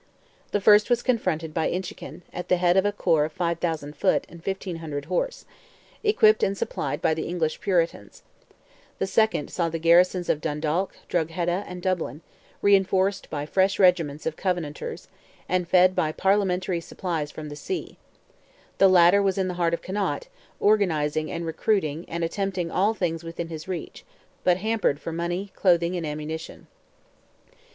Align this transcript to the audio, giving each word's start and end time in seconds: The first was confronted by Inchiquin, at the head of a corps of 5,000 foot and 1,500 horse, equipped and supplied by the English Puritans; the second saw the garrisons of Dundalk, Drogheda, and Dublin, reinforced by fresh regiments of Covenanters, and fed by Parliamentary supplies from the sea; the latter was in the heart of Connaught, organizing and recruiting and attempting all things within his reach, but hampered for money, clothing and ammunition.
The 0.51 0.59
first 0.59 0.89
was 0.89 1.03
confronted 1.03 1.53
by 1.53 1.69
Inchiquin, 1.69 2.23
at 2.33 2.49
the 2.49 2.57
head 2.57 2.75
of 2.75 2.87
a 2.87 2.91
corps 2.91 3.25
of 3.25 3.33
5,000 3.33 3.95
foot 3.95 4.25
and 4.27 4.43
1,500 4.43 5.05
horse, 5.05 5.45
equipped 6.03 6.41
and 6.41 6.57
supplied 6.57 7.03
by 7.03 7.13
the 7.13 7.27
English 7.27 7.61
Puritans; 7.61 8.23
the 8.97 9.05
second 9.05 9.51
saw 9.51 9.69
the 9.69 9.77
garrisons 9.77 10.27
of 10.27 10.41
Dundalk, 10.41 10.95
Drogheda, 11.07 11.65
and 11.67 11.83
Dublin, 11.83 12.21
reinforced 12.63 13.29
by 13.29 13.45
fresh 13.45 13.77
regiments 13.77 14.25
of 14.25 14.35
Covenanters, 14.35 15.07
and 15.47 15.67
fed 15.69 15.95
by 15.95 16.11
Parliamentary 16.11 16.81
supplies 16.81 17.29
from 17.29 17.49
the 17.49 17.55
sea; 17.55 17.95
the 18.79 18.89
latter 18.89 19.21
was 19.21 19.37
in 19.37 19.49
the 19.49 19.53
heart 19.61 19.75
of 19.75 19.83
Connaught, 19.83 20.29
organizing 20.59 21.29
and 21.31 21.45
recruiting 21.45 22.05
and 22.09 22.23
attempting 22.23 22.71
all 22.71 22.95
things 22.95 23.23
within 23.23 23.49
his 23.49 23.67
reach, 23.67 24.03
but 24.43 24.57
hampered 24.57 24.99
for 24.99 25.11
money, 25.11 25.51
clothing 25.55 25.95
and 25.95 26.07
ammunition. 26.07 26.65